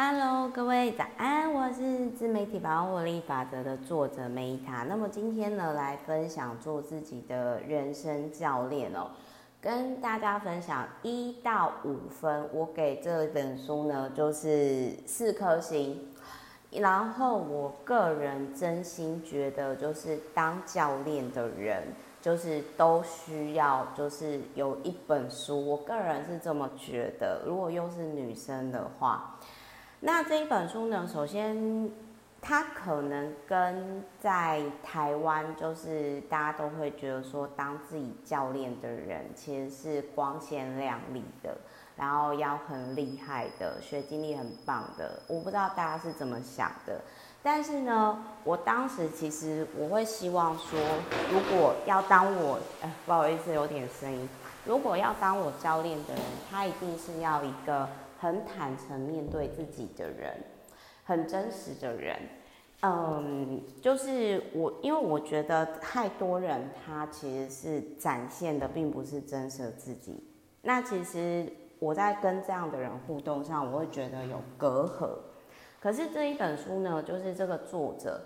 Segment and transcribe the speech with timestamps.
[0.00, 4.84] Hello，各位早安，我是自媒体百万获利法则的作者梅塔。
[4.84, 9.10] 那么今天呢，来分享做自己的人生教练哦，
[9.60, 16.00] 跟大家分享一到五分，我给这本书呢就是四颗星。
[16.70, 21.82] 然后我个人真心觉得，就是当教练的人，
[22.22, 25.66] 就是都需要就是有一本书。
[25.66, 29.34] 我个人是这么觉得，如果又是女生的话。
[30.00, 31.90] 那这一本书呢，首先，
[32.40, 41.56] 它可能跟在台湾，就是大家都会觉得说，当自己教练的人其实是光鲜亮丽的，
[41.96, 45.20] 然后要很厉害的，学经历很棒的。
[45.26, 47.00] 我不知道大家是怎么想的，
[47.42, 50.78] 但是呢，我当时其实我会希望说，
[51.32, 54.28] 如果要当我，哎，不好意思，有点声音。
[54.64, 57.88] 如果要当我教练的人，他一定是要一个。
[58.18, 60.34] 很坦诚面对自己的人，
[61.04, 62.16] 很真实的人，
[62.82, 70.22] 嗯，就是我，因为我觉得太多人他其实是展现的并不是真实的自己。
[70.62, 71.46] 那其实
[71.78, 75.16] 我在跟这样的人互动上，我会觉得有隔阂。
[75.80, 78.20] 可是这一本书呢，就是这个作者，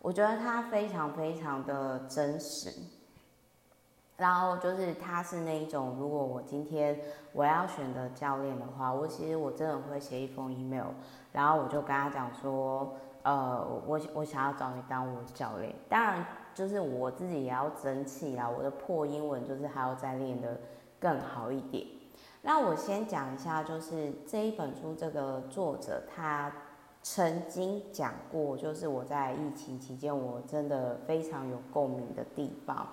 [0.00, 2.70] 我觉得他非常非常的真实。
[4.16, 6.98] 然后就是他是那一种，如果我今天
[7.32, 10.86] 我要选择教练的话，我其实我真的会写一封 email，
[11.32, 15.74] 然后我就跟他讲说，呃，我我想要找你当我的教练。
[15.88, 20.60] 当然，就是我自己也要争气啦，我的破英文就是还要再练得
[21.00, 21.84] 更好一点。
[22.40, 26.52] 那我先讲一下，就是这一本书这个作者他
[27.02, 32.86] 曾经讲过，就是我在疫情期间我真的非常有共鸣的地方。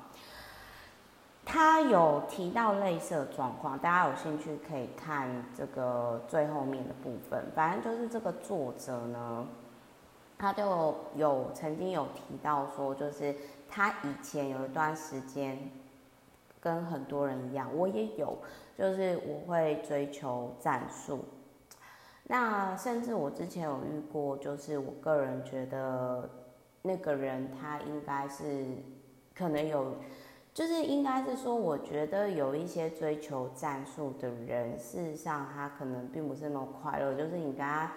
[1.43, 7.43] 他有提到类似的状况，大家有兴趣可以看这个最后面的部分。
[7.55, 9.45] 反正就是这个作者呢，
[10.37, 13.35] 他就有曾经有提到说，就是
[13.67, 15.57] 他以前有一段时间
[16.61, 18.37] 跟很多人一样，我也有，
[18.77, 21.25] 就是我会追求战术。
[22.25, 26.29] 那甚至我之前有遇过，就是我个人觉得
[26.83, 28.63] 那个人他应该是
[29.35, 29.95] 可能有。
[30.53, 37.13] 就是应该是说，我觉得有一些追求战术的人，事实上他可能并不是那么快乐。
[37.13, 37.89] 就是你跟他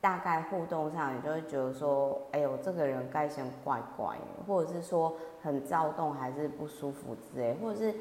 [0.00, 7.94] 大概互动上，你就会觉得说，哎呦，这个人该先怪怪，或者是说很躁动，还是不舒服之类，或者是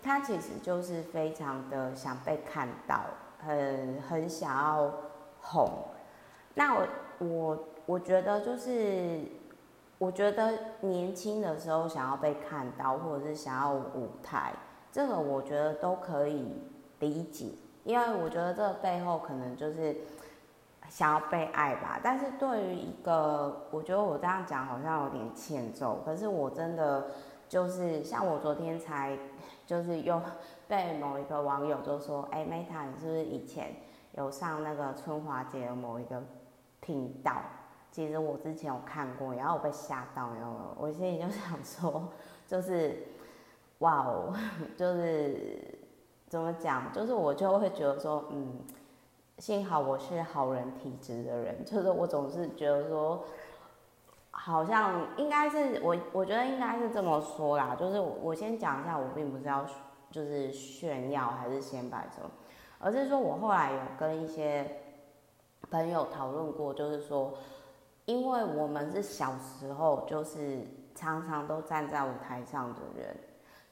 [0.00, 3.00] 他其实就是非常的想被看到，
[3.44, 4.92] 很很想要
[5.40, 5.68] 红。
[6.54, 6.86] 那我
[7.18, 9.22] 我我觉得就是。
[9.98, 14.52] 我觉得年轻的时候想要被看到，或者是想要舞台，
[14.92, 16.60] 这个我觉得都可以
[16.98, 17.52] 理解，
[17.84, 19.96] 因为我觉得这背后可能就是
[20.88, 22.00] 想要被爱吧。
[22.02, 27.06] 但是对于一个，我觉得我这样讲好像有点欠揍，可是我真的
[27.48, 29.16] 就是像我昨天才
[29.64, 30.20] 就是又
[30.66, 33.74] 被某一个网友就说：“哎，Meta，你是不是以前
[34.12, 36.22] 有上那个春华姐的某一个
[36.80, 37.32] 频道？”
[37.94, 42.08] 其实我之前有看过，然后我被吓到，然后我心里就想说，
[42.44, 43.06] 就是，
[43.78, 44.34] 哇哦，
[44.76, 45.78] 就是
[46.28, 48.58] 怎么讲，就是我就会觉得说，嗯，
[49.38, 53.24] 幸好我是好人体质的人，就是我总是觉得说，
[54.32, 59.64] 好像应该是我，我觉得应该是这么说啦，就是我先讲一下，我并不是要
[60.10, 62.28] 就是炫耀还是显摆什么，
[62.80, 64.80] 而是说我后来有跟一些
[65.70, 67.32] 朋友讨论过，就是说。
[68.06, 70.60] 因为我们是小时候就是
[70.94, 73.16] 常常都站在舞台上的人，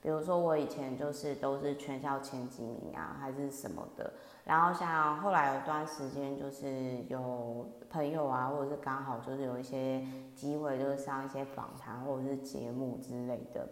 [0.00, 4.12] 比如说我以前就是都是全校前几名啊，还是什么的。
[4.44, 10.04] 然后像后来有段时间，就是有朋友啊，或者是刚好就是有一些
[10.34, 13.68] 机会，就是上一些访谈或者是节目之类的。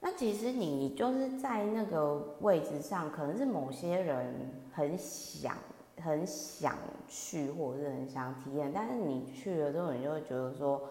[0.00, 4.34] 那其实你就是在那个位置上，可能是某些人
[4.72, 5.54] 很想。
[6.00, 6.76] 很想
[7.08, 10.82] 去，或者是很想体验，但是你去了之后，你就会觉得说，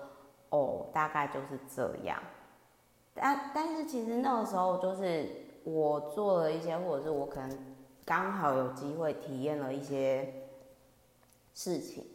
[0.50, 2.22] 哦，大概就是这样。
[3.14, 5.28] 但但是其实那个时候，就是
[5.64, 7.76] 我做了一些，或者是我可能
[8.06, 10.34] 刚好有机会体验了一些
[11.54, 12.06] 事情。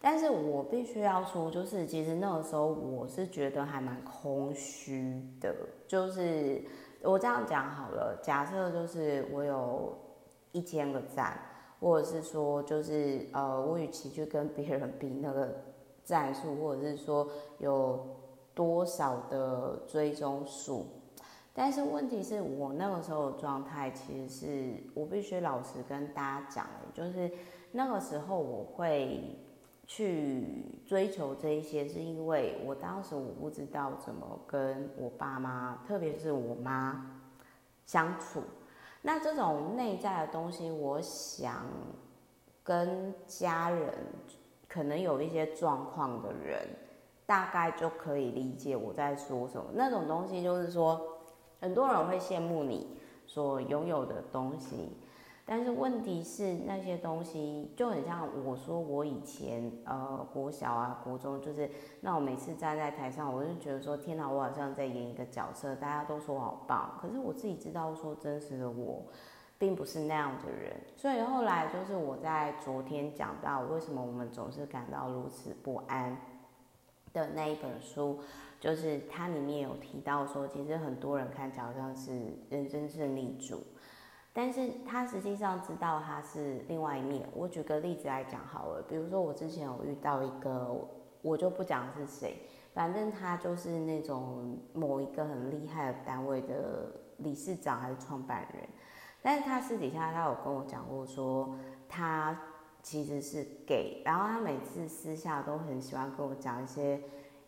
[0.00, 5.54] 但是我必须要说，就是其实那个时候我是觉得还蛮空虚的。
[5.86, 6.62] 就是
[7.02, 9.98] 我这样讲好了，假设就是我有
[10.52, 11.36] 一千个赞。
[11.80, 15.48] 或者是说，就是呃，我与其去跟别人比那个
[16.04, 17.28] 战术，或者是说
[17.58, 18.04] 有
[18.54, 20.86] 多少的追踪数，
[21.54, 27.30] 但是问题是我那个时候的状态，其实是我必须老实跟大家讲，就是
[27.70, 29.36] 那个时候我会
[29.86, 37.22] 去追求这一些，是因为我当时我不知道怎么跟我爸妈，特别是我妈
[37.86, 38.42] 相处。
[39.02, 41.66] 那这种内在的东西，我想
[42.62, 43.92] 跟家人
[44.68, 46.68] 可能有一些状况的人，
[47.24, 49.70] 大概就可以理解我在说什么。
[49.72, 51.00] 那种东西就是说，
[51.60, 54.96] 很多人会羡慕你所拥有的东西。
[55.50, 61.70] 但是问题是那些东西就很像我说我以前呃国小啊国中就是
[62.02, 69.02] 那我每次站在台上我就觉得说天哪我好像在演一个角色，大家都说我好棒，可是我自己知道说真实的我
[69.58, 76.14] 并不是那样的人，所以后来就是我在昨天讲到为什么我们总是感到如此不安
[77.14, 78.20] 的那一本书，
[78.60, 83.62] 就是它里面有提到说其实很多人看起来好像是人生胜利组。
[84.38, 87.28] 但是他实际上知道他是另外一面。
[87.34, 90.72] 我举个例子来讲好了，比如说我之前有遇到一个，
[91.22, 92.36] 我就不讲是谁，
[92.72, 98.62] 反正他就是那种某一个很厉害的单位的理事长还是创办人。
[99.20, 101.52] 但是他私底下他有跟我讲过说，
[101.88, 102.40] 他
[102.80, 107.00] 其实是 gay，然后他每次私下都很喜欢跟我讲一些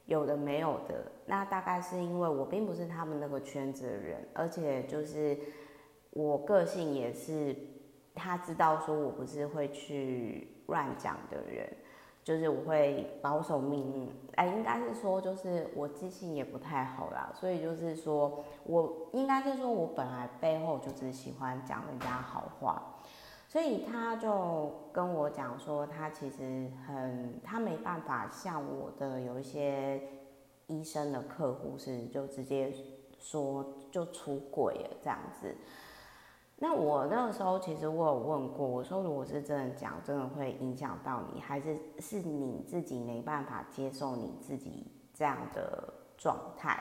[0.07, 1.05] 有的没有的。
[1.25, 5.39] 那大概是因为我并不是他们那个圈子的人，而且就是。
[6.11, 7.57] 我个性也是，
[8.15, 11.73] 他知道说我不是会去乱讲的人，
[12.25, 22.83] 就是我会保守秘密，哎，应该是说就是我记性也不太好啦，所以就是说我应该是说我本来背后就只喜欢讲人家好话，
[23.47, 30.03] 所以他就跟我讲说他其实很他没办法像我的有一些
[30.67, 32.73] 医生的客户是就直接
[33.19, 35.55] 说就出轨了这样子。
[36.63, 46.79] 那我那个时候其实我有问过，我说如果是真的讲，真的会影响到你，还是是你自己没办法接受你自己这样的状态？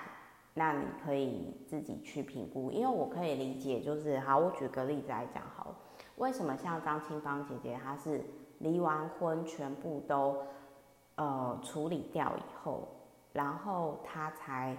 [0.53, 5.73] 那你可以自己去评估，因为我可以理解，就是好，我举个例子来讲，好，
[6.17, 8.21] 为什么像张清芳姐姐，她是
[8.57, 10.39] 离完婚全部都
[11.15, 12.85] 呃处理掉以后，
[13.31, 14.75] 然后她才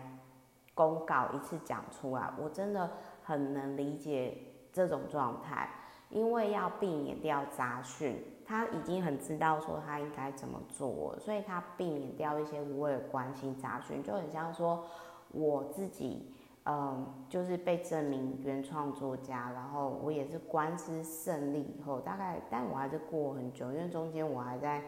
[0.74, 2.90] 公告一次讲出来，我真的
[3.22, 4.36] 很能理解。
[4.72, 5.68] 这种状态，
[6.10, 14.84] 因为要避免掉杂讯，他已经很知道说他应该怎么做，所以他避免掉一些无谓的关心杂讯，就很像说
[15.32, 16.32] 我自己，
[16.64, 24.82] 嗯，就是被证明原创作家，然后我也是官司胜利以后，大概，但我还是过很久，因为中间我还在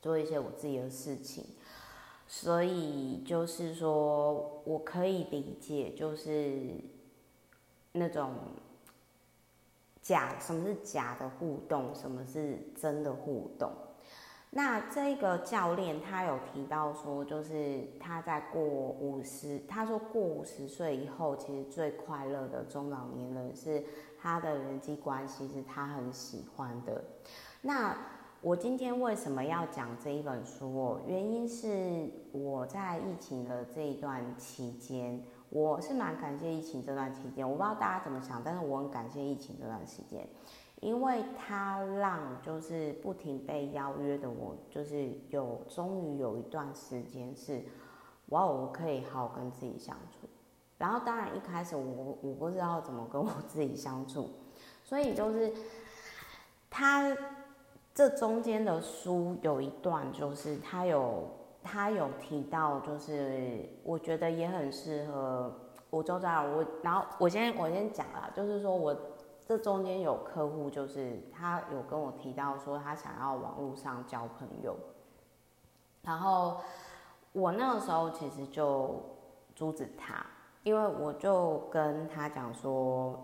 [0.00, 1.44] 做一些我自己的事情，
[2.26, 6.97] 所以就是说我可以理解，就是。
[7.98, 8.30] 那种
[10.00, 11.94] 假，什么是假的互动？
[11.94, 13.70] 什么是真的互动？
[14.50, 23.84] 那这个教练他有提到说，就是他在过五十，他说过五十岁以后，其实最快乐的中老年人是
[24.18, 27.04] 他的人际关系是他很喜欢的。
[27.60, 27.94] 那
[28.40, 30.74] 我今天为什么要讲这一本书？
[30.74, 35.22] 哦原因是我在疫情的这一段期间。
[35.50, 40.28] 我是蛮感谢疫情这段期间，我不知道大家怎么想，但是我很感谢疫情这段时间，
[40.80, 47.64] 因为它让就是不停被邀约的我，就是有终于有一段时间是，
[48.26, 50.28] 哇，我可以好好跟自己相处。
[50.76, 54.28] 然后当然一开始我我不知道怎么跟我自己相处，
[54.84, 55.50] 所以就是
[56.68, 57.16] 他
[57.94, 61.37] 这中间的书有一段就是他有。
[61.70, 65.52] 他有提到，就是我觉得也很适合
[65.90, 68.96] 我周遭我，然后我先我先讲啦，就是说我
[69.46, 74.74] 这中间有客户，就是他有跟我提到说他想要网络上交朋友，
[76.02, 76.56] 然后
[77.32, 79.02] 我那个时候其实就
[79.54, 80.24] 阻止他，
[80.62, 83.14] 因为我就跟他讲说，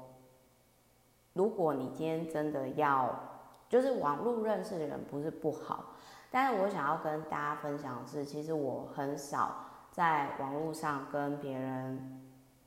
[1.32, 3.10] 如果你今天真的要，
[3.70, 5.84] 就是网络认识的人不是不好。
[6.34, 9.54] 但是我想要跟大家分享的是，其实我很少
[9.92, 12.20] 在网络上跟别人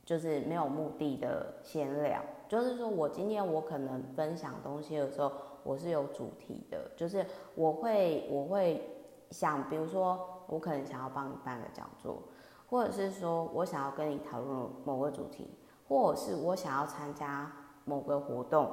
[0.06, 2.18] 就是没有目的的闲聊。
[2.48, 5.30] 就是说我今天我可能分享东西的时候，
[5.64, 8.82] 我是有主题的，就是我会我会
[9.32, 12.22] 想，比如说我可能想要帮你办个讲座，
[12.70, 15.46] 或者是说我想要跟你讨论某个主题，
[15.86, 17.52] 或者是我想要参加
[17.84, 18.70] 某个活动，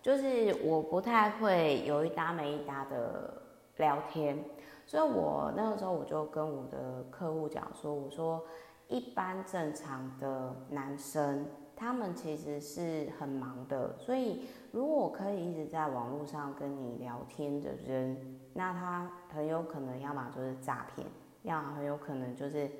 [0.00, 3.42] 就是我不太会有一搭没一搭的。
[3.76, 4.44] 聊天，
[4.86, 8.44] 所以我那个时候我就跟我的客户讲说，我说
[8.88, 21.06] 一般正常的男生他们其实是很忙的，所以如果可以一直在网络上跟你聊天的人，那他很有可能要么就是诈骗，
[21.42, 22.70] 要么很有可能就是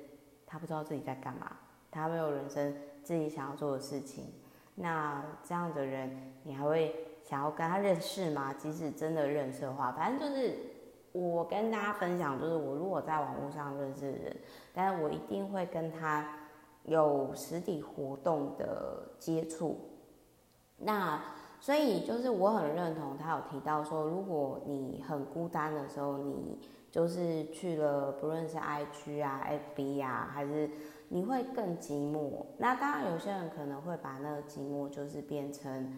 [0.45, 1.57] 他不知道自己在干嘛，
[1.91, 2.73] 他没有人生
[3.03, 4.33] 自己想要做的事情。
[4.73, 8.53] 那这样的人，你还会想要跟他认识吗？
[8.53, 10.55] 即使真的认识的话，反正就是
[11.11, 14.37] 我跟大家分享，就是我如果在网络上认识的人，
[14.73, 16.27] 但是我一定会跟他
[16.83, 19.77] 有实体活动的接触。
[20.77, 21.21] 那
[21.59, 26.59] 所以就是我很认同他有提到说，如果你很孤单的时候，你
[26.91, 30.69] 就是去了不论是 IG 啊、FB 啊，还是。
[31.09, 32.45] 你会更寂寞。
[32.57, 35.89] 那当然，有些人可能会把那个寂寞就是变成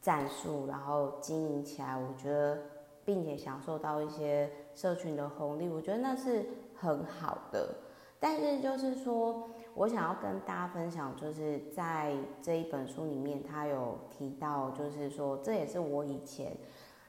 [0.00, 1.96] 战术，然后经营起来。
[1.96, 2.58] 我觉得，
[3.04, 7.74] 并且享受到一些社群的红利，我觉得那是很好的。
[8.18, 16.56] 但是就是说，我想要跟大家分享，就是在这一本书里面，他有提到，就是说，这也是我以前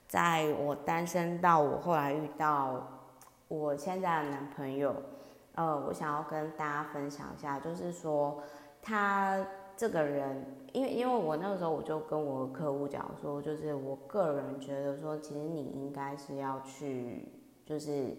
[0.08, 2.86] 在我单身到我后来遇到
[3.48, 4.94] 我现在的男朋友。
[5.54, 8.44] 呃，我想要跟大家分享一下，就是说
[8.82, 9.42] 他
[9.78, 17.28] 这个人，因为因为我那个时候我就跟我客户讲说，就是我个人觉得说，其实你应该是要去，
[17.66, 18.16] 就是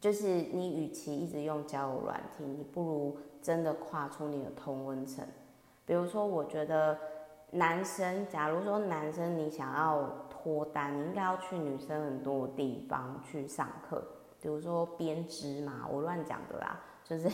[0.00, 5.24] 就是你与其一直用交友软体，你不如真的跨出你的同温层。
[5.86, 6.96] 比如说，我觉得
[7.50, 14.02] 男生，假如说男生你想要脱单，你应该要去女生很多地方去上课。
[14.40, 17.28] 比如说编织嘛，我乱讲的啦，就是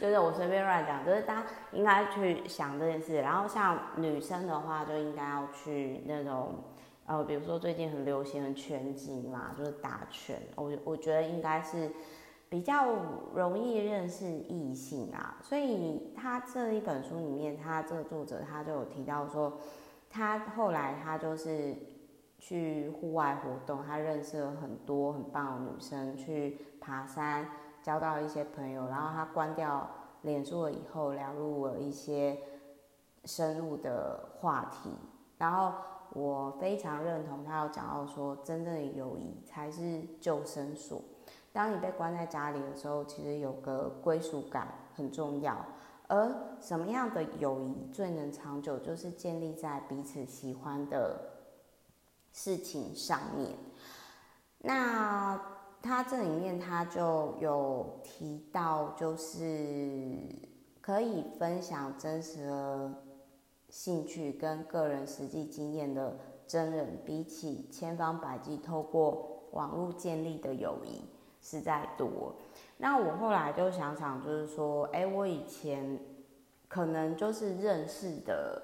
[0.00, 3.20] 就是我随便乱讲，就是大家应该去想这件事。
[3.20, 6.56] 然后像女生的话，就应该要去那种
[7.06, 10.42] 呃，比如说最近很流行的拳击嘛，就是打拳。
[10.56, 11.88] 我我觉得应该是
[12.48, 12.92] 比较
[13.32, 15.36] 容易认识异性啊。
[15.40, 19.56] 所以他这一本书里面，他这个作者他就有提到说，
[20.10, 21.76] 他后来他就是。
[22.38, 27.48] 去户外活动，他认识了很多很棒的女生，去爬山，
[27.86, 28.88] 交到一些朋友。
[28.88, 29.88] 然后他关掉
[30.22, 32.36] 脸书了以后，聊入了一些
[33.24, 34.90] 深入的话题。
[35.38, 35.72] 然后
[36.10, 41.00] 我非常认同他有讲到说，真正的友谊才是救生索。
[41.52, 44.66] 当你被关在家里的时候，其实有个归属感
[44.96, 45.56] 很重要。
[46.08, 46.28] 而
[46.60, 51.32] 什么样的友谊最能长久，就是建立在彼此喜欢的。
[52.38, 53.56] 事情上面，
[54.58, 55.40] 那
[55.82, 60.18] 他这里面他就有提到，就是
[60.80, 62.92] 可以分享真实的
[63.68, 66.16] 兴趣跟个人实际经验的
[66.46, 71.02] 真人，比起千方百计透过网络建立的友谊
[71.40, 72.34] 实在多。
[72.76, 75.98] 那我后来就想想，就是说，哎，我以前
[76.68, 78.62] 可能就是认识的。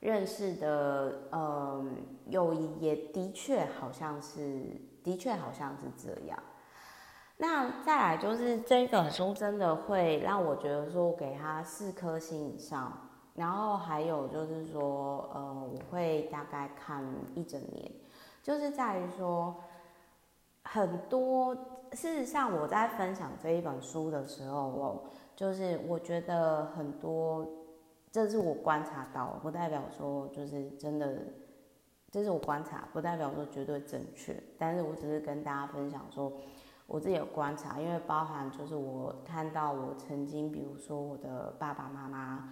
[0.00, 1.94] 认识的，嗯，
[2.30, 4.64] 友谊也的确好像是，
[5.04, 6.42] 的确好像是这样。
[7.40, 12.92] 那再来就是这本书真的会让我觉得说，我给他四颗星以上。
[13.34, 17.02] 然后还有就是说，呃，我会大概看
[17.34, 17.90] 一整年，
[18.42, 19.56] 就是在于说，
[20.64, 21.54] 很多
[21.92, 25.04] 事实上我在分享这一本书的时候，我
[25.34, 27.46] 就是我觉得很多。
[28.12, 31.16] 这是我观察到，不代表说就是真的，
[32.10, 34.36] 这是我观察，不代表说绝对正确。
[34.58, 36.32] 但是我只是跟大家分享说，
[36.90, 42.48] 我自己有观察，因为包含就是我看到我曾经，比如说我的爸爸妈妈，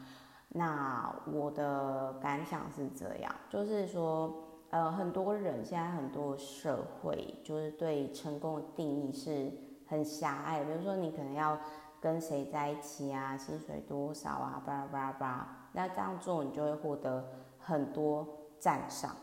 [0.51, 4.33] 那我的感想是这样，就是说，
[4.71, 9.53] 呃，很多人现在很多社会就是对成功的定义是
[9.89, 11.59] 很狭隘，比如说你可能要。
[12.01, 13.37] 跟谁在一起啊？
[13.37, 14.63] 薪水多少啊？
[14.65, 15.49] 巴拉巴拉巴拉。
[15.73, 17.29] 那这样做，你就会获得
[17.59, 18.25] 很多
[18.61, 19.17] 赞赏。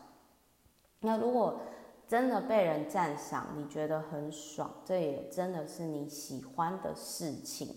[1.00, 1.58] 那如果
[2.06, 7.74] 真的被人赞赏，你觉得很爽，这也真的是你喜欢的事情。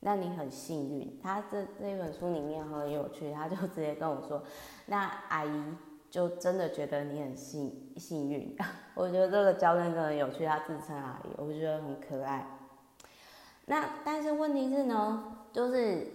[0.00, 1.18] 那你很幸运。
[1.20, 4.42] 他这这本书里面很有趣，他就直接跟我说
[4.86, 5.64] ：“那阿姨
[6.08, 8.56] 就真的觉得你很幸幸运。
[8.94, 12.46] ”我觉得这个教练真的很有趣，他自称阿姨，我觉得很可爱。
[13.64, 16.06] 那但是问题是呢，就是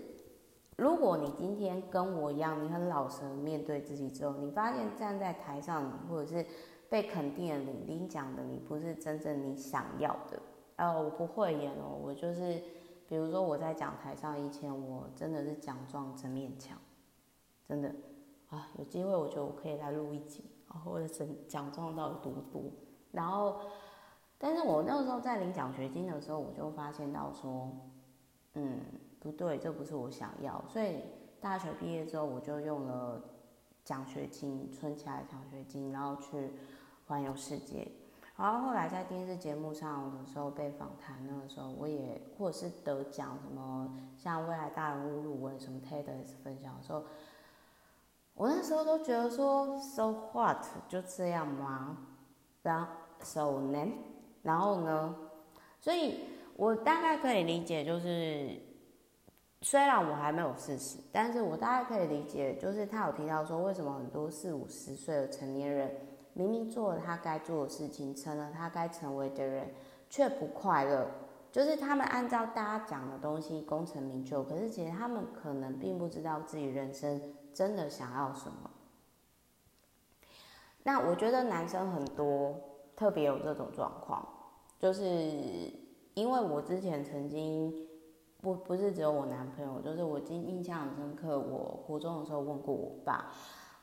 [0.82, 6.44] 如果你今天跟我一样，你很老实面对自己之后，你发现站在台上，或者是
[6.90, 10.42] 被肯定的你，领奖的你不是真正你想要的。
[10.78, 12.60] 呃，我不会演哦，我就是，
[13.08, 16.76] 比如说我在讲台上以前，我真的是奖状真面墙，
[17.64, 17.94] 真的
[18.50, 22.64] 啊，有机会我觉得我可以来录一集，然后我的奖奖状到底多多，
[23.12, 23.60] 然后。
[24.44, 27.70] 但是我那个时候在领奖学金的时候，我就发现到说，
[28.56, 28.80] 嗯，
[29.22, 30.62] 不对，这不是我想要。
[30.68, 30.98] 所以
[31.40, 33.22] 大学毕业之后，我就用了
[33.86, 36.52] 奖学金存起来奖学金，然后去
[37.08, 37.88] 环游世界。
[38.36, 47.04] 然后后来在电视节目上的时候被访谈，那个时候我也或者是得奖什么，像未来大人物入围什么 TEDx 分享的时候，
[48.34, 51.98] 我那时候都觉得说 So what 就这样吗？
[52.64, 52.88] 然
[53.22, 53.88] So 呢
[54.42, 55.16] 然后呢？
[55.80, 56.22] 所以
[56.56, 58.60] 我大概可以理解，就是
[59.62, 65.92] 虽然我还没有四十，但是我大概可以理解，就是他有提到说，为什么很多四五十岁的成年人。
[66.34, 69.70] 明明做了他该做的事情，成了他该成为的人，
[70.10, 71.06] 却不快乐。
[71.52, 77.22] 就是他们按照大家讲的东西功成名就，可是其实他们可能并不知道自己人生
[77.54, 78.72] 真的想要什么。
[80.84, 82.56] 那我觉得男生很多
[82.96, 84.26] 特别有这种状况，
[84.80, 85.04] 就是
[86.14, 87.76] 因为我之前曾经
[88.42, 93.32] 不不是只有我男朋友，就是我今印象很深刻，我国中的时候问过我爸。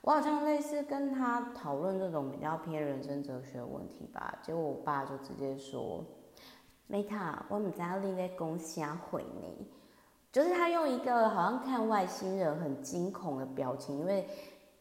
[0.00, 6.04] 我好像类似跟他讨论这种比较偏人生哲学的问题吧，结果我爸就直接说
[6.88, 9.66] ：“Meta，我不知道你在讲虾毁你。”
[10.30, 14.28] 就是他用一个好像看外星人很惊恐的表情，因为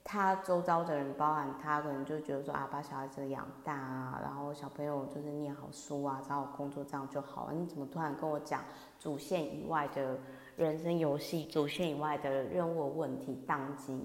[0.10, 7.54] 他周遭的人，包含他，可能就觉得说啊，把小孩子养大啊，然后小朋友就是念好书啊，找好工作这样就好了。
[7.54, 8.64] 你怎么突然跟我讲
[8.98, 10.18] 主线以外的
[10.56, 14.02] 人生游戏，主线以外的任务问题当机？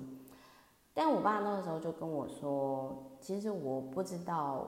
[0.93, 4.67] 但我爸那个时候就跟我说，其实我不知道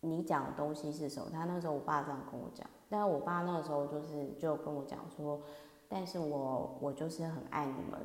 [0.00, 1.30] 你讲的东西是什么。
[1.30, 2.66] 他那时候，我爸这样跟我讲。
[2.88, 5.40] 但我爸那个时候就是就跟我讲说，
[5.88, 8.00] 但是我我就是很爱你们，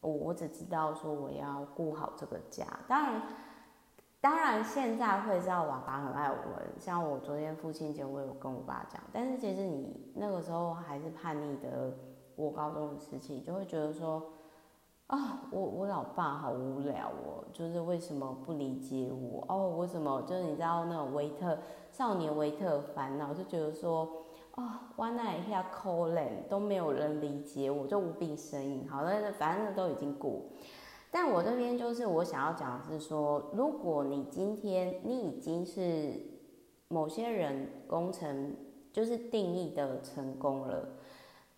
[0.00, 2.66] 我我只知道说我要顾好这个家。
[2.86, 3.22] 当然，
[4.20, 6.36] 当然现在会知道我爸很爱我。
[6.78, 9.02] 像我昨天父亲节，我有跟我爸讲。
[9.12, 11.92] 但是其实你那个时候还是叛逆的，
[12.34, 14.22] 我高中的时期就会觉得说。
[15.08, 19.44] 啊、我我老爸好无聊哦，就是为什么不理解我？
[19.46, 21.56] 哦，为什么就是你知道那种维特
[21.92, 24.25] 少年维特烦恼，就觉得说，
[24.56, 28.88] 哦，我那一下可怜都没有人理解我，就无病呻吟。
[28.88, 30.42] 好了，反正都已经过。
[31.10, 36.12] 但我这边就是我想要讲的是说，如果你今天你已经是
[36.88, 38.54] 某些人工程，
[38.92, 40.88] 就是定义的成功了。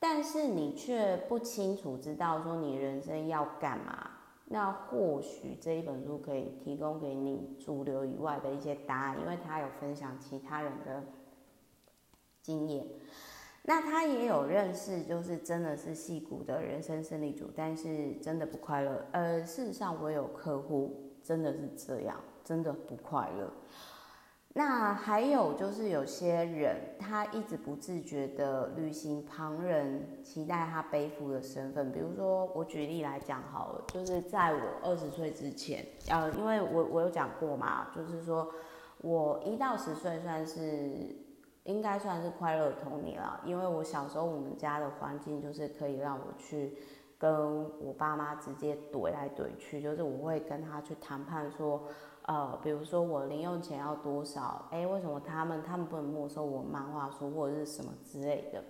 [0.01, 4.11] 但是你却不清楚知道说你人生要干嘛，
[4.45, 11.03] 那或许这一本书可以提供给你主流以外的一些答案，因为他有分享其他人的
[12.49, 12.87] 经验，
[13.65, 19.05] 那他也有认识，就是真的是戏骨的人生胜利组，但是真的不快乐。
[19.13, 23.53] 呃，事实上我有客户真的是这样，真的不快乐。
[24.55, 31.93] 那还有就是有些人，他一直不自觉的履行旁人期待他背负的身份。
[31.93, 38.51] 比如说，我举例来讲好了，就是在我二十岁之前，呃，因为我我有讲过嘛，就是说
[39.03, 41.15] 我一到十岁算是
[41.69, 46.79] 应该算是快乐童年了，因为我小时候我们家的环境就是可以让我去
[47.19, 51.83] 跟我爸妈直接怼来怼去，就是我会跟他去谈判说。
[52.29, 54.67] 呃，比如说我零用钱要多少？
[54.71, 58.63] 哎，为什么他们他们不能没收我漫画书或者是什么之类的？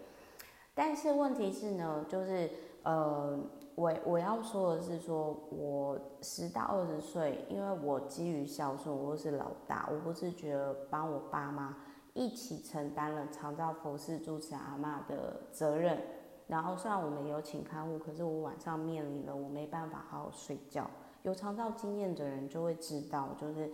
[0.76, 2.48] 但是问题是呢，就是
[2.84, 3.36] 呃，
[3.74, 11.76] 我我要说的是说，我十到二十岁，因为我基于孝顺，我是老大，我不是觉得帮我爸妈
[12.18, 16.02] 一起承担了长照佛事主持阿嬷的责任。
[16.48, 20.90] 然后虽然我们有请看护，可是我晚上面临了我没办法好好睡觉。
[21.22, 23.70] 有长照经验的人就会知道，就是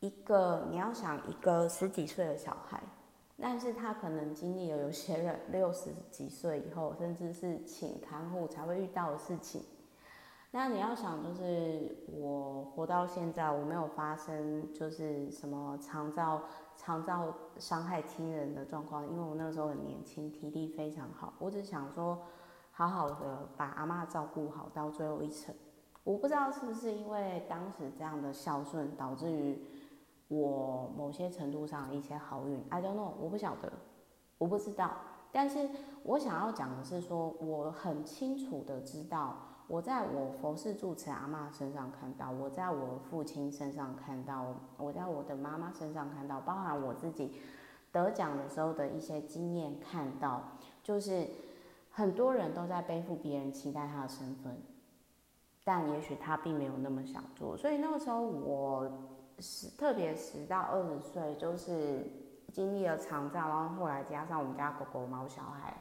[0.00, 2.82] 一个你要想一个十几岁的小孩，
[3.38, 9.62] 但是他可能经历了有些人 六十几岁以后，甚至是请看护才会遇到的事情。
[10.52, 16.40] 那你要想，就是我活到现在，我没有发生就是什么长照
[16.76, 21.32] 长照伤害亲人的状况，因为我那时候很年轻，体力非常好。
[21.38, 22.18] 我只想说，
[22.72, 25.54] 好好的把阿嬷照顾好到最后一程。
[26.02, 29.58] 我不知道是不是因为当时这样的孝顺，导致于
[30.28, 32.62] 我某些程度上一些好运。
[32.68, 33.72] I don't know，我不晓得，
[34.36, 34.90] 我不知道。
[35.32, 35.68] 但是
[36.02, 47.40] 我想要讲的是说，我很清楚的知道，我在我佛事住持阿嬷身上看到，我在我父亲身上看到，我在我的妈妈身上看到，包含我自己
[47.90, 50.42] 得奖的时候的一些经验看到，
[50.82, 51.26] 就是
[51.90, 54.54] 很多人都在背负别人期待他的身份。
[55.66, 58.86] 但也许他并没有那么想做，所以那个时候我
[59.38, 62.06] 十特别十到二十岁，就是
[62.52, 65.74] 经历了长照，然后后来加上我们家狗狗、猫、小孩，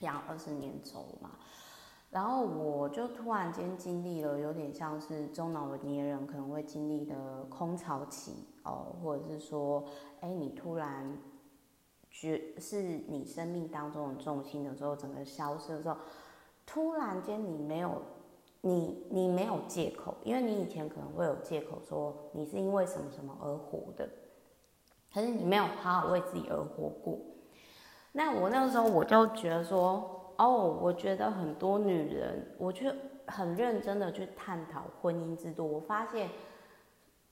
[0.00, 1.30] 养二十年走嘛。
[2.10, 9.84] 然后我就突然间经历了有点像是中老年人可能会经历的空巢期哦，或者是说，
[10.20, 11.16] 哎，你突然
[12.10, 15.96] 觉是你生命当中的重心的时候，整个消失的时候，
[16.66, 18.02] 突然间你没有
[18.62, 24.08] 你你没有借口，因为你以前可能会有借口说你是因为什么什么而活的，
[25.14, 27.16] 可是你没有好好为自己而活过。
[28.10, 30.16] 那我那个时候我就觉得说。
[30.40, 32.90] 哦我觉得很多女人，我去
[33.26, 35.70] 很认真的去探讨婚姻制度。
[35.70, 36.30] 我发现，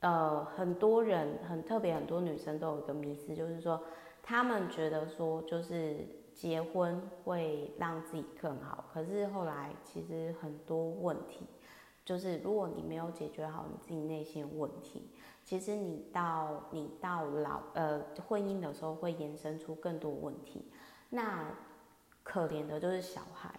[0.01, 3.81] 呃，很多人很特别，很多女生都有一个迷思，就是说，
[4.21, 8.85] 他们觉得说，就是结婚会让自己更好。
[8.93, 11.47] 可是后来，其实很多问题，
[12.05, 15.09] 就是如果你没有解决好你自己内心的问题，
[15.43, 20.71] 其实你到你到老呃婚姻的时候，会延伸出更多问题。
[21.09, 21.51] 那
[22.23, 23.49] 可怜的就是小孩，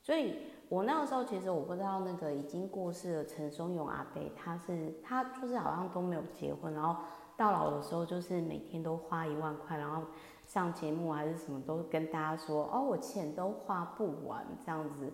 [0.00, 0.36] 所以
[0.68, 7.02] 我那个时候其实我不知道那个已经过世的陈松勇阿伯，他是他就是好像都没有结婚，然后
[7.36, 10.02] 到老的时候就是每天都花一万块，然后
[10.46, 15.12] 上节目还是什么都跟大家说哦，我钱都花不完这样子，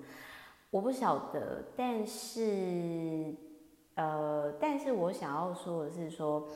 [0.70, 3.35] 我不晓得，但是
[3.94, 6.46] 呃，但是我想要说的是说，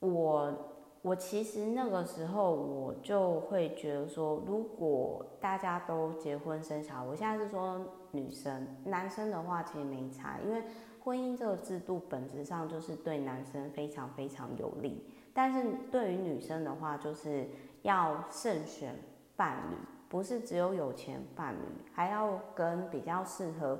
[0.00, 0.72] 我。
[1.06, 10.60] 我其实那个时候我就会觉得说，如果大家都结婚生小孩，我现在是说女生，男生的话其实没差，因为
[10.98, 15.00] 婚姻这个制度本质上就是对男生非常非常有利，
[15.32, 17.46] 但是对于女生的话，就是
[17.82, 18.92] 要慎选
[19.36, 19.76] 伴侣，
[20.08, 23.78] 不是只有有钱伴侣，还要跟比较适合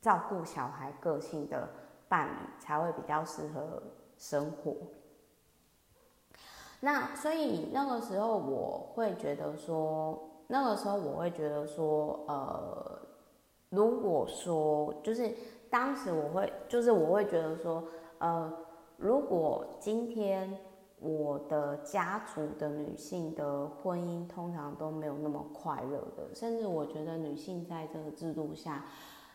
[0.00, 1.68] 照顾小孩个性的
[2.08, 3.82] 伴侣才会比较适合
[4.16, 4.74] 生活。
[6.80, 12.98] 那所以那个时候我会觉得说，那个时候我会觉得说，呃，
[13.70, 15.34] 如果说就是
[15.68, 17.82] 当时我会就是我会觉得说，
[18.18, 18.52] 呃，
[18.96, 20.56] 如果今天
[21.00, 28.84] 我的家族的女性的婚姻通常都没有那么快乐的，甚至我觉得女性在这个制度下。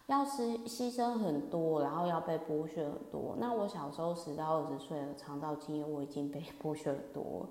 [0.07, 3.35] 要牺牺牲很多，然后要被剥削很多。
[3.39, 7.47] 那我小时候十到二十岁的长照经验，我已经被剥削很多。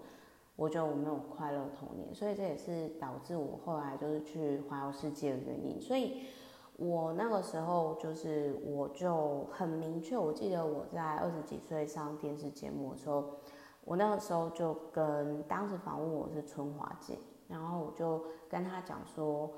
[0.55, 5.81] 我觉得我没有快乐童年，所以这也是导致我后来就是去环游世界的原因。
[5.81, 6.25] 所以，
[6.77, 13.25] 我那个时候就是我就很明确，我记得我在二十几岁上电视节目的时候，
[13.85, 19.51] 我那个时候就跟当时访问我是春华姐，然后我就跟她讲说。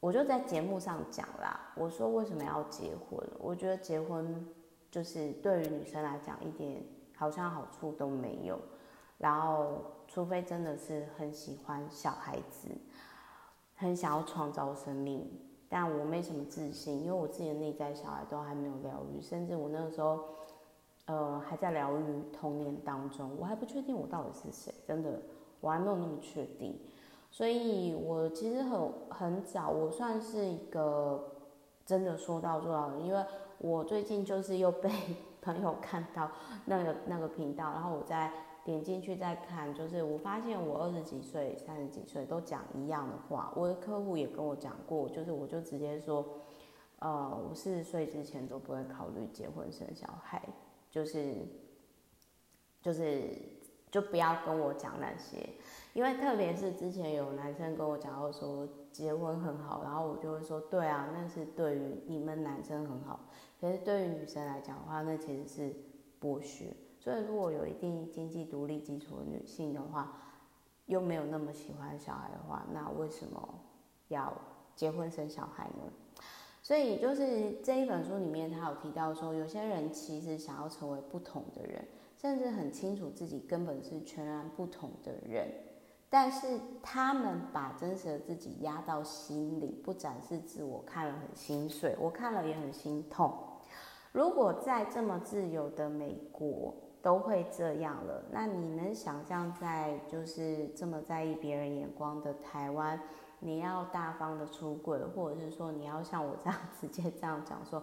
[0.00, 3.22] 我就在节目上讲啦，我说为什么要结婚？
[3.38, 4.46] 我觉得结婚
[4.90, 6.82] 就是对于女生来讲一点
[7.14, 8.58] 好像好处都没有，
[9.18, 12.70] 然后除非真的是很喜欢小孩子，
[13.76, 15.30] 很想要创造生命，
[15.68, 20.24] 但我没什么自信，因为我自己的内在小孩都还没有疗愈，甚至我那个时候，
[21.04, 25.20] 呃，还在疗愈童年当中，我还不确定我到底是谁，真的，
[25.60, 26.80] 我还没有那么确定。
[27.30, 31.32] 所以，我其实很很早，我算是一个
[31.86, 33.24] 真的说到做到的，因为
[33.58, 34.90] 我最近就是又被
[35.40, 36.30] 朋友看到
[36.66, 38.30] 那个那个频道，然后我再
[38.64, 46.26] 点进去再看，就是我发现我二十几岁、三十几岁都讲一样的话，我的客户也跟我讲过，就是我就直接说，
[46.98, 50.42] 呃，我四十岁之前都不会考虑结婚生小孩，
[50.90, 51.46] 就是
[52.82, 53.30] 就是
[53.90, 55.48] 就不要跟我讲那些。
[55.92, 63.20] 因为特别是之前有男生跟我讲到说结婚很好，然后我就会说对啊，那是对于你们男生很好，
[63.60, 65.74] 可是对于女生来讲的话，那其实是
[66.20, 66.72] 剥削。
[66.98, 70.16] 所以如果有一定经济独立基础的女性的话，
[70.86, 73.48] 又没有那么喜欢小孩的话，那为什么
[74.08, 74.32] 要
[74.76, 75.90] 结婚生小孩呢？
[76.62, 81.84] 所以就是这一本书里面，他有提到说，有些人其实想要成为不同的人，
[82.20, 85.48] 甚至很清楚自己根本是全然不同的人。
[86.10, 93.32] 但是他们把真实的自己压到心里，不展示自我，看了很心碎，我看了也很心痛。
[94.12, 103.00] 如果在这么自由的美国都会这样了，那你能想象在就是这么在意别人眼光的台湾，
[103.38, 107.80] 你要大方的出柜，或者是说你要像我这样 直接这样讲说，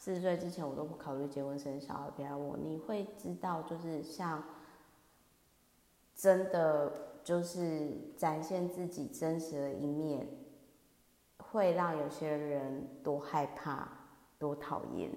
[0.00, 4.42] 四十岁之前我都不考虑结婚生小孩，别来我，你会知道就是像
[6.16, 6.90] 真的。
[7.22, 10.26] 就是展现自己真实的一面，
[11.36, 13.86] 会让有些人多害怕、
[14.38, 15.10] 多讨厌。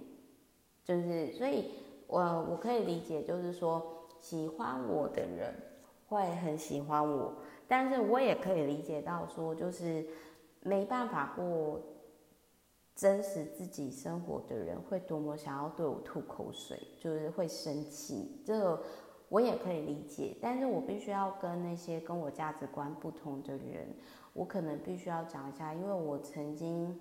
[0.84, 1.72] 就是，所以
[2.06, 2.20] 我
[2.52, 5.56] 我可以理解，就是说喜欢我的人
[6.10, 7.34] 会很喜欢我，
[7.70, 10.06] 但是我也可以理解到说，就是
[10.60, 11.80] 没办法过
[12.96, 18.42] 真实自己生活的人，会多么想要对我吐口水，就是会生气。
[18.46, 18.84] 这个
[19.30, 23.88] 我也可以理解，但是我必须要跟那些跟我价值观不同的人，
[24.34, 27.00] 我可能必须要讲一下，因为我曾经，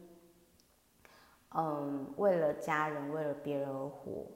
[1.55, 4.27] 嗯，为了家人，为了别人而活，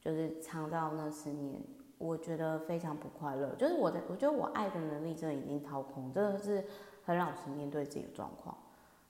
[0.00, 1.60] 就是长到那十年。
[1.98, 6.64] 我觉得非常不快乐，就是我的，我觉得我爱的能力真的已经掏空，真的是
[7.04, 8.56] 很老实面对自己的状况。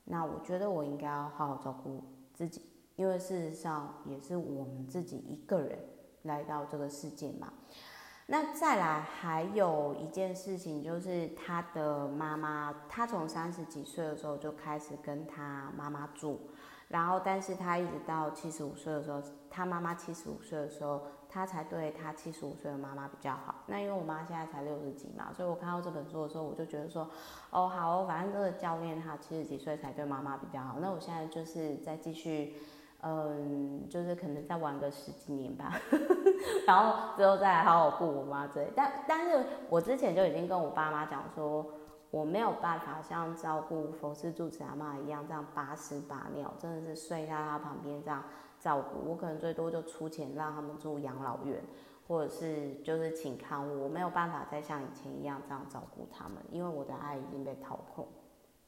[0.04, 2.02] 那我觉得我应该要好好照顾
[2.34, 5.78] 自己，因为事实上也是我们自己一个人
[6.22, 7.52] 来到这个世界嘛。
[8.26, 16.40] 那再来还有一件事情，就是他的妈妈，他从三十几岁的时候就开始跟他妈妈住，
[16.92, 21.02] 然后但是他一直到七十五岁的时候，他妈妈七十五岁的时候。
[21.34, 23.54] 他才对他七十五岁的妈妈比较好。
[23.64, 27.08] 那因为我妈现在才六十几嘛，所以我看到这本书的时候，我就觉得说，
[27.48, 30.76] 哦，好哦，反正这个教练他七十几岁才对妈妈比较好。
[30.78, 32.56] 那我现在就是再继续，
[33.00, 35.72] 嗯，就是可能再玩个十几年吧，
[36.68, 38.68] 然后之后再好好顾我妈这里。
[38.76, 41.66] 但但是我之前就已经跟我爸妈讲说，
[42.12, 48.22] 我没有办法像照顾佛师住持阿嬷一样这样把屎把尿，真的是睡在他旁边这样。
[48.60, 51.60] 照顾我可能最多就出钱让他们住养老院，
[52.06, 58.06] 或者是就是请看护，我没有办法再像以前一样这样照顾他们，因为我的爱已经被掏空。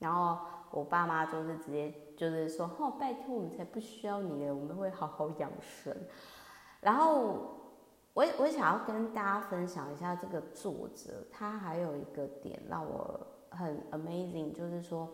[0.01, 0.39] 然后
[0.71, 5.95] 我爸妈就是直接就是说，哦，拜托我们才不需要你了，我们会好好养生。
[6.81, 7.61] 然后
[8.15, 13.21] 我我想要跟大家分享一下这个作者，他还有一个点让我
[13.55, 15.09] 很 amazing，就是说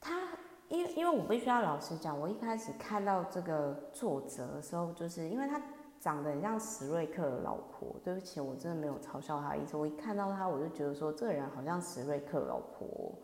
[0.00, 0.20] 他。
[0.68, 5.62] 因为因为我必须要老实讲，我一开始看到这个作者的时候，就是因为他
[6.00, 7.94] 长得很像史瑞克的老婆。
[8.02, 9.76] 对不起，我真的没有嘲笑他的意思。
[9.76, 13.16] 我一看到他，我就觉得说这个人好像史瑞克老婆。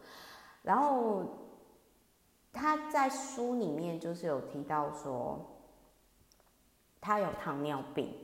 [0.63, 1.25] 然后
[2.53, 5.45] 他在书里面就是有提到说，
[7.01, 8.15] 他有糖尿病，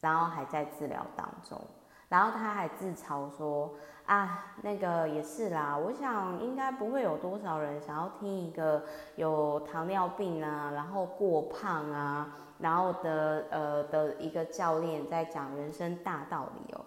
[0.00, 1.60] 然后还在治疗当中。
[2.08, 3.74] 然后他还自嘲说。
[4.06, 5.76] 啊，那个也是啦。
[5.76, 8.84] 我想应该不会有多少人想要听一个
[9.16, 16.84] 有糖尿病啊，然后过胖啊，然后的呃的一个教练在讲人生大道理哦。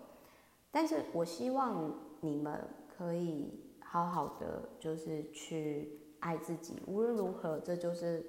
[0.72, 2.66] 但是我希望你们
[2.98, 6.82] 可以好好的，就是去爱自己。
[6.88, 8.26] 无论如何，这就是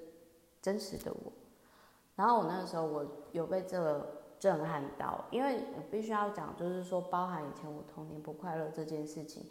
[0.61, 1.31] 真实的我。
[2.17, 4.20] 然后我那个时候，我有被这个。
[4.41, 9.45] 震撼到，因为我必须要讲，就是说，包含以前我童年不快乐这件事情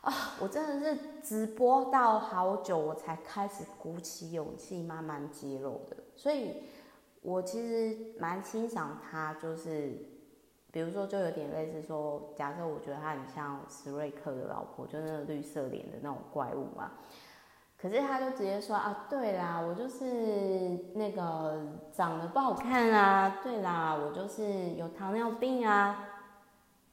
[0.00, 5.96] 啊，我真的是直播到好久，我才开始鼓起勇气慢慢揭露的。
[6.14, 6.62] 所以，
[7.20, 9.98] 我其实蛮欣赏他，就是
[10.70, 16.92] 比如说，就有点类似说，假设我觉得他很像史瑞克的老婆，就那个绿色脸的那种怪物嘛。
[17.78, 20.04] 可是他就直接说啊，对啦，我就是
[20.94, 26.08] 那个长得不好看啊，对啦，我就是有糖尿病啊。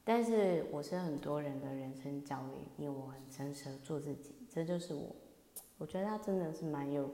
[0.04, 5.16] 但是我是很多人的人生教育，因为我很诚实的做自己，这就是我。
[5.78, 7.10] 我觉得他真的是蛮有，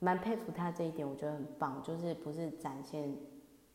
[0.00, 3.16] 蛮佩服他这一点，我觉得很棒，就是不是展现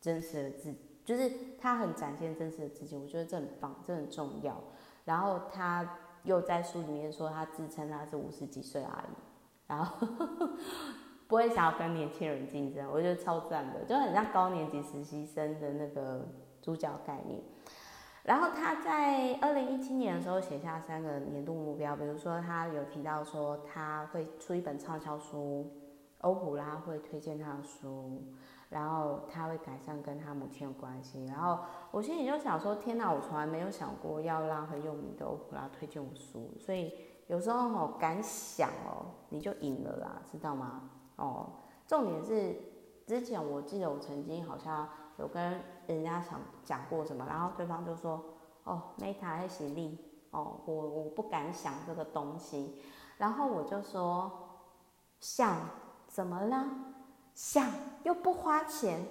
[0.00, 0.74] 真实的自，
[1.04, 4.62] 就是他很展现真实的自己，我觉得这很棒，这很重要。
[5.04, 9.29] 然后他又在书里面说，他自称他是五十几岁阿姨。
[9.70, 10.08] 然后
[11.28, 16.26] 不会想要跟年轻人竞争，我觉得超赞的，就很像高年级实习生的那个
[16.60, 17.40] 主角概念。
[18.24, 25.70] 然后他在二零一七年的时候写下三个年度目标，比如说他有提到说他会出一本畅销书，
[26.22, 28.24] 欧普拉会推荐他的书，
[28.68, 31.24] 然后他会改善跟他母亲的关系。
[31.26, 31.60] 然后
[31.92, 36.92] 我心里就想说，天哪，我从来没有想过要让很有名的欧普拉推荐我书，所以。
[37.30, 40.90] 有时候哦，敢想哦，你就赢了啦，知道吗？
[41.14, 41.46] 哦，
[41.86, 42.60] 重点是
[43.06, 48.20] 之前我记得我曾经好像有跟人家想讲过什么，然后对方就说
[48.64, 49.96] 哦，Meta 还是力
[50.32, 52.82] 哦，我我不敢想这个东西，
[53.18, 54.32] 然后我就说
[55.20, 55.56] 想
[56.08, 56.66] 怎么了？
[57.32, 57.64] 想
[58.02, 59.06] 又不花钱，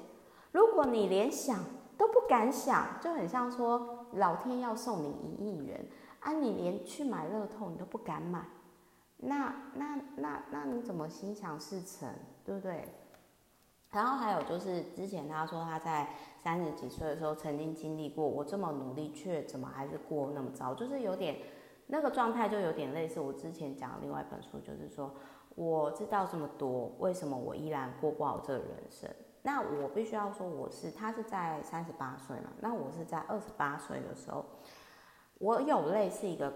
[0.51, 1.57] 如果你连想
[1.97, 5.89] 都不敢想，就很像说老天要送你一亿元。
[6.19, 8.45] 啊，你连去买乐透你都不敢买，
[9.17, 12.87] 那那那那你怎么心想事成，对不对？
[13.91, 16.09] 然后还有就是之前他说他在
[16.43, 21.37] 三十几岁的时候曾经经历过，我这么努力却怎么还是过那么糟，就是有点
[21.87, 25.11] 那个状态就有点类似我之前讲的另外一本书，就是说
[25.55, 29.09] 我知道这么多，为什么我依然过不好这个人生？
[29.41, 34.45] 那我必须要说我是他是在三十八岁嘛，那我是在二十八岁的时候。
[35.39, 36.53] 我有类似一个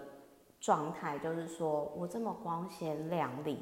[0.59, 3.57] 状态，就是说我这么光鲜亮丽，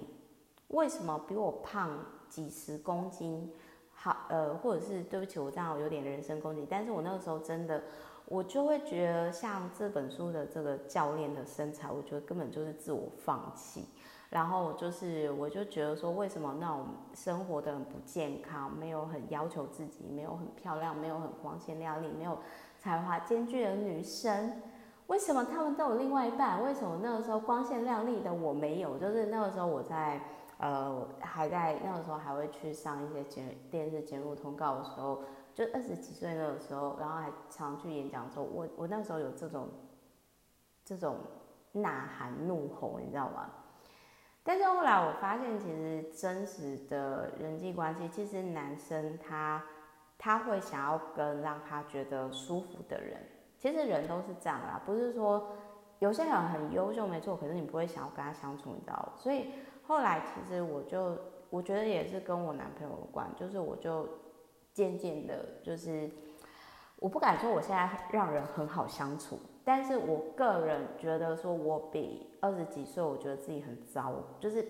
[0.67, 3.51] 为什么比我胖几十公斤，
[3.93, 7.81] 好呃，或者是对不起，我这样有点人身攻击，但是我那个时候真的，
[8.25, 13.85] 我就会觉得像这本书的这个教练的身材，我觉得根本就是自我放弃。
[14.29, 22.39] 然后就是，我就觉得说，为什么那种生活的很不健康，没有很要求自己，没有很漂亮，没有很光鲜亮丽，没有
[22.79, 24.61] 才华兼具的女生，
[25.11, 26.63] 为什么他们都有另外一半？
[26.63, 28.97] 为什么那个时候光鲜亮丽的我没有？
[28.97, 30.21] 就是那个时候我在
[30.57, 35.21] 呃还在那个时候还会去上一些节电视节目通告的时候，
[35.53, 39.67] 就二十几岁那个时候，然后还常去演讲的时候，我我那时候有这种
[40.85, 41.17] 这种
[41.73, 43.49] 呐喊怒吼，你知道吗？
[44.43, 49.61] 但是后来我发现，其实真实的人际关系，其实男生他
[50.17, 53.21] 他会想要跟让他觉得舒服的人。
[53.61, 55.47] 其实人都是这样啦，不是说
[55.99, 59.13] 有些人很优秀没错，可是你不会想要跟他相处，你知道？
[59.15, 59.51] 所以
[59.83, 61.15] 后来其实我就
[61.51, 64.09] 我觉得也是跟我男朋友有关，就是我就
[64.73, 66.09] 渐渐的，就是
[66.97, 69.37] 我不敢说我现在让人很好相处。
[69.63, 74.67] 但是我个人觉得，说我比二十几岁，我觉得自己很糟，就是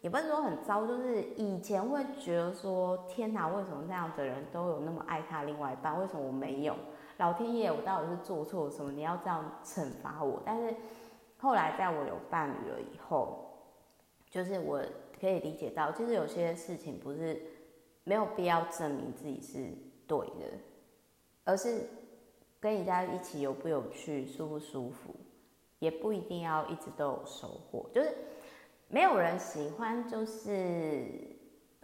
[0.00, 6.74] 也不是说很糟，就是以前会觉得说，天哪，为什么那样的人都有那么爱他另外一半，为什么我没有？
[7.22, 8.90] 老天爷，我到底是做错什么？
[8.90, 10.42] 你要这样惩罚我？
[10.44, 10.74] 但是
[11.38, 13.48] 后来在我有伴侣了以后，
[14.28, 14.82] 就是我
[15.20, 17.40] 可以理解到，其实有些事情不是
[18.02, 19.72] 没有必要证明自己是
[20.06, 20.58] 对的，
[21.44, 21.88] 而是。
[22.60, 25.12] 跟人家一起有不有趣，舒不舒服，
[25.80, 27.84] 也不一定要一直都有收获。
[27.92, 28.16] 就是
[28.86, 31.04] 没有人喜欢，就是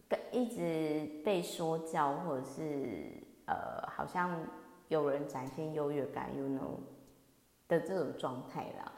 [0.08, 3.12] 跟一直被说教，或者是
[3.46, 4.38] 呃，好像
[4.88, 6.80] 有人展现优越感，you know
[7.68, 8.92] 的这种状态啦。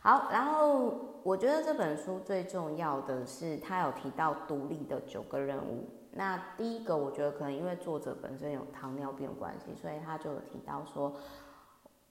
[0.00, 5.84] 好，然后我觉得这本书最重要的是，他有提到独立的九个任务。
[6.10, 11.12] 那第一个，我觉得可能因为作者本身有糖尿病关系，所以他就有提到说，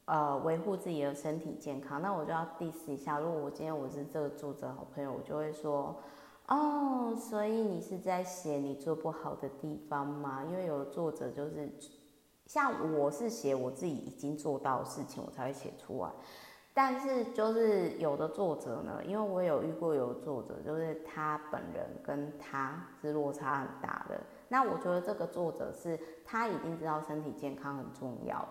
[0.05, 2.01] 呃，维护自己的身体健康。
[2.01, 5.95] 那我就要 diss 一下，如果我今天我是这个作者好朋友，我就会说，
[6.47, 10.43] 哦，所以你是在写你做不好的地方吗？
[10.49, 11.69] 因为有作者就是，
[12.53, 16.11] 像我是写我自己已经做到的事情，我才会写出来。
[16.73, 24.19] 但是就是有的作者呢，因为我有遇过有的作者，就是他本人跟他是落差很大的。
[24.49, 28.45] 那我觉得这个作者是他已经知道身体健康很重要，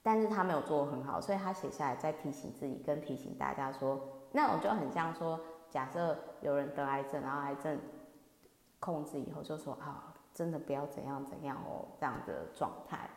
[0.00, 7.76] 但是他没有做很好，所以他写下来再提醒自己跟提醒大家说，那我就很像说，假设有人得癌症，然后癌症
[8.78, 13.10] 控制以后就说啊，真的不要怎样怎样哦，这样的状态。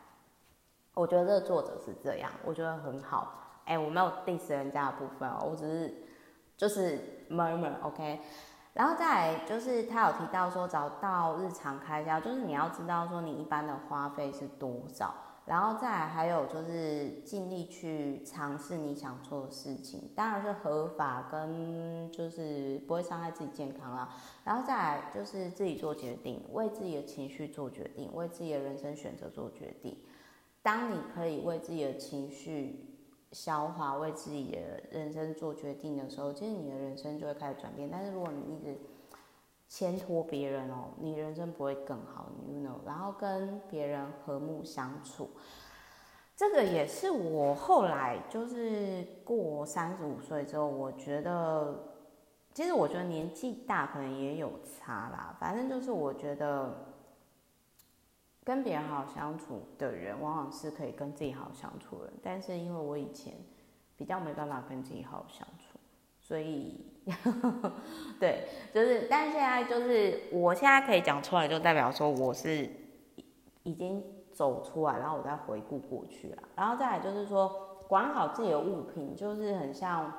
[0.97, 3.33] 我觉得这个作者是这样，我觉得很好。
[3.65, 5.93] 哎、我没有 diss 人家的部分哦，我只是
[6.55, 8.19] 就是 murmur，OK。
[8.73, 15.13] 然后再来就是他有提到说，找到日常开销，就是你要知道说你一般的花费是多少。
[15.45, 24.09] 然后再来还有就是尽力去尝试你想做的事情，当然是合法跟就是不会伤害自己健康啦。
[24.43, 29.97] 然后再来就是自己做决定，为自己的情绪做决定，为自己的人生选择做决定。
[30.67, 32.85] 当你可以为自己的情绪
[33.31, 34.59] 消化，为自己的
[34.91, 37.87] 人生做决定的时候，其实你的人生就会开始转变。
[37.89, 38.77] 但是如果你一直
[39.69, 42.85] 牵拖别人哦，你人生不会更好，you know。
[42.85, 45.29] 然后跟别人和睦相处，
[46.35, 51.81] 这个也是我后来就是过三十五岁之后，我觉得，
[52.53, 55.33] 其实我觉得年纪大可能也有差啦。
[55.39, 56.86] 反正就是我觉得。
[58.47, 62.13] 跟别人好相处的人，往往是可以跟自己好相处的。
[62.23, 63.33] 但是因为我以前
[63.97, 65.77] 比较没办法跟自己好相处，
[66.21, 66.85] 所以
[68.17, 72.69] 对，就是，但是现在就是，我现在可以讲出来，就代表说我是
[73.63, 76.43] 已经走出来，然后我再回顾过去了。
[76.55, 77.49] 然后再来就是说，
[77.89, 80.09] 管好自己的物品，就是很像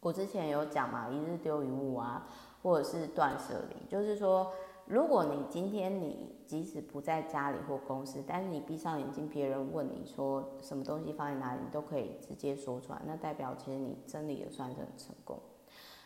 [0.00, 2.28] 我之前有讲嘛，一日丢一物啊，
[2.62, 4.52] 或者是断舍离，就是说。
[4.84, 15.40] 如果你今天你即使不在家里或公司，但是你闭上眼睛，别人问你说什么东西放在哪里，你都可以直接说出来，那代表其实你真理也算是很成功。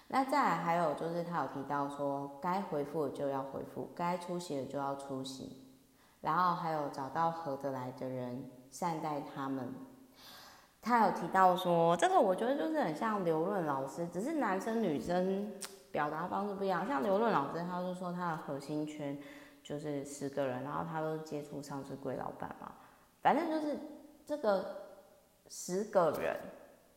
[0.06, 5.64] 那再来还有就是他有提到说，该回复的就要回复，该出席的就要出席，
[6.20, 9.74] 然后还有找到合得来的人，善待他们。
[10.80, 15.50] 他有提到说，这个我觉得就是很像刘润老师，只是男生女生。
[15.92, 19.16] 表达方式不一样，像刘润老师，他就说他的核心圈
[19.66, 22.70] 就是十个人，然后他都接触上市贵老板嘛，
[23.20, 23.76] 反正就是
[24.24, 24.64] 这个
[25.48, 26.38] 十个人，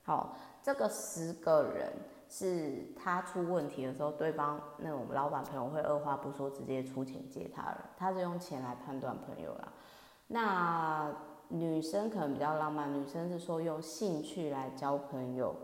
[0.04, 1.92] 好，这个十个人
[2.30, 9.74] 是他出问题的时候，对方那种老板朋友会二话不说直接出钱接他了，他是用钱来判断朋友啦。
[10.28, 11.12] 那
[11.48, 15.56] 女生可能比较浪漫，女生是说用兴趣来交朋友。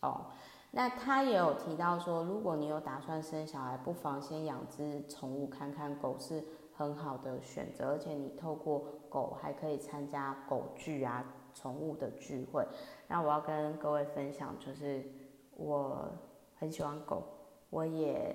[0.00, 0.26] 哦，
[0.74, 6.44] 那他也有提到说，如果你有打算生小孩，不妨先养只宠物看看，狗是
[6.74, 11.24] 很好的选择，而且你透过狗还可以参加狗聚啊。
[11.56, 12.66] 宠物的聚会，
[13.06, 15.08] 那我要跟各位分享，就是
[15.56, 16.10] 我
[16.58, 17.22] 很喜欢狗，
[17.70, 18.34] 我也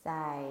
[0.00, 0.42] 在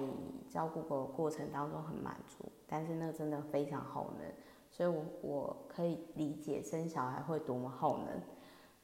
[0.48, 4.32] 照顾狗的过程当中很满足，但是那真的非常耗能，
[4.70, 8.06] 所以我我可以理解生小孩会多么耗能，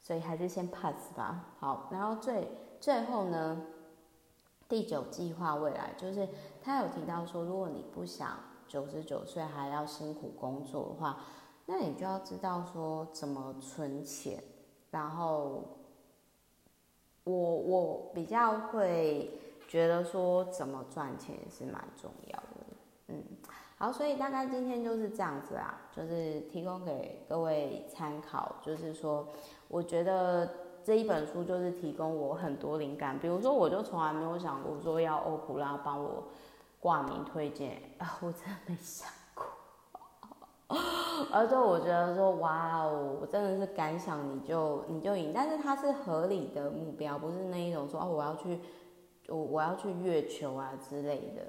[0.00, 1.54] 所以还是先 pass 吧。
[1.58, 2.48] 好，然后最
[2.80, 3.62] 最后呢，
[4.68, 6.28] 第九计划未来，就是
[6.62, 11.16] 他有提到说，如果你不想九十九岁还要辛苦工作的话。
[11.66, 14.42] 那你就要知道说怎么存钱，
[14.90, 15.62] 然后
[17.22, 19.30] 我我比较会
[19.68, 22.66] 觉得说怎么赚钱是蛮重要的，
[23.06, 23.22] 嗯，
[23.82, 29.26] 好，所以大概今天就是这样子啊，就是提供给各位参考，就是说
[29.68, 30.46] 我觉得
[30.84, 36.24] 这一本书就是提供我很多灵感，比如说我就从来没有想过说要欧普拉帮我
[36.78, 39.46] 挂名推荐啊，我真的没想过。
[41.32, 48.60] 而且我觉得说，哇哦，我真的是敢想你就你就赢，但是它是合理的目标，不是那一种说哦，我要去
[49.28, 51.46] 我我要去月球啊之类的，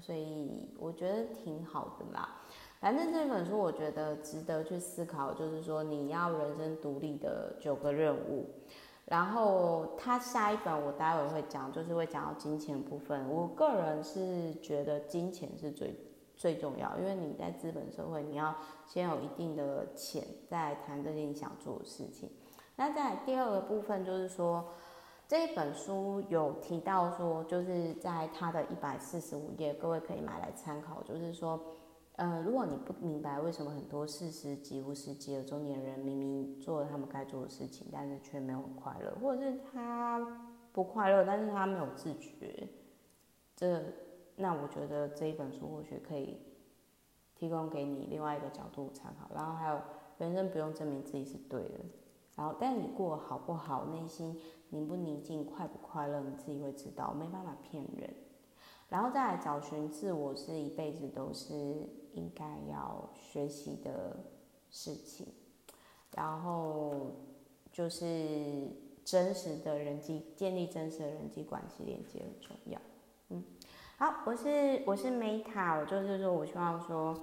[0.00, 2.42] 所以我觉得挺好的啦。
[2.80, 8.50] 反正这本书我觉得值得去思考，就是说你要人生独立的九个任务。
[9.06, 13.28] 然后他下一本我待会会讲，就是会讲到金钱部分。
[13.28, 15.94] 我个人是觉得金钱是最。
[16.36, 18.52] 最重要，因为你在资本社会，你要
[18.88, 20.20] 先有一定的钱，
[20.50, 22.28] 再谈这件你想做的事情。
[22.74, 24.68] 那在第二个部分，就是说
[25.34, 31.02] 这一本书有提到说，就是在他的一百四十五页，各位可以买来参考。
[31.02, 31.60] 就是说，
[32.14, 40.24] 呃，如果你不明白为什么很多四十几、五十几的中年人明明做了他们该做的事情，但是却没有快乐，或者是他
[40.70, 42.68] 不快乐，但是他没有自觉，
[43.56, 43.82] 这。
[44.36, 46.38] 那我觉得这一本书或许可以
[47.34, 49.80] 提供给你另外一个角度参考，然后还有
[50.16, 51.80] 人生不用证明自己是对的，
[52.36, 54.36] 然后但你过好不好，内心
[54.74, 58.12] 宁不宁静，快不快乐，你自己会知道，没办法骗人。
[58.88, 61.54] 然后再来找寻自我是一辈子都是
[62.12, 64.16] 应该要学习的
[64.70, 65.28] 事情，
[66.16, 67.12] 然后
[67.72, 68.68] 就是
[69.04, 72.80] 真实的人际建立真实的人际关系连接很重要，
[73.28, 73.42] 嗯。
[73.96, 77.16] 好，我是我是 Meta，我就是说，我希望说，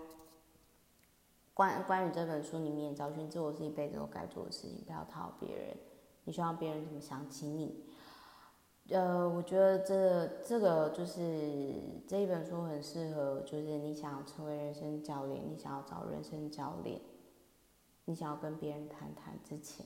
[1.54, 5.78] 关关于这本书里面，找寻自我是一辈子都该做的事情，不要讨好别人。
[6.24, 7.84] 你希望别人怎么想起你？
[8.90, 11.76] 呃，我觉得这这个就是
[12.08, 17.00] 这一本书很适合，就是你想成为人生教练，你想要找人生教练，
[18.06, 19.86] 你想要跟别人谈谈之前，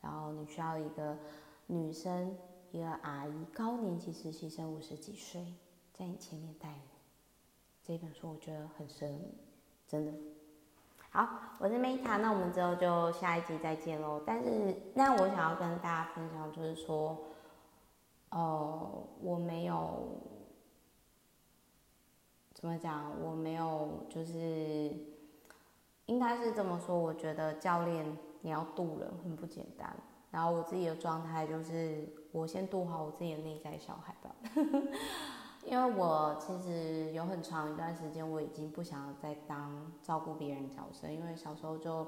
[0.00, 1.18] 然后你需要一个
[1.66, 2.34] 女生，
[2.70, 5.54] 一个阿姨，高年级实习生，五十几岁。
[5.92, 6.80] 在你前面带你，
[7.82, 9.34] 这本书我觉得很适合你，
[9.86, 10.12] 真的。
[11.12, 14.22] 好，我是 Meta，那我们之后就下一集再见喽。
[14.24, 17.18] 但是，那我想要跟大家分享，就是说，
[18.30, 20.06] 哦、我没有
[22.54, 24.94] 怎么讲，我没有，就是
[26.06, 26.96] 应该是这么说。
[26.96, 29.92] 我觉得教练你要渡人很不简单。
[30.30, 34.32] 然后我自己的状态就是，我先渡好我自己的内在小孩吧。
[35.70, 42.04] 因为我其实有很长一段时间，我已经不想再当照顾别人角色，因为小时候就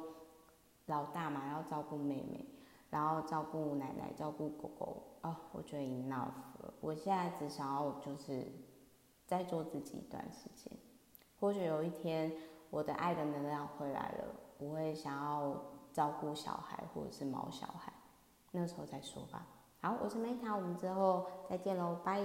[0.87, 2.45] 老大嘛，要照顾妹妹，
[2.91, 6.75] 然后照顾奶奶，照顾狗狗，哦，我觉得 enough 了。
[6.81, 8.51] 我现在只想要就是
[9.29, 10.77] 再做自己一段时间，
[11.39, 12.33] 或许有一天
[12.69, 14.25] 我的爱的能量回来了，
[14.59, 15.57] 我会想要
[15.93, 17.93] 照顾小孩或者是毛小孩，
[18.51, 19.47] 那时候再说吧。
[19.81, 22.23] 好，我是 Meta，我们之后再见喽，拜。